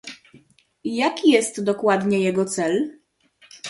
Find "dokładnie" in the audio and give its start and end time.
1.63-2.19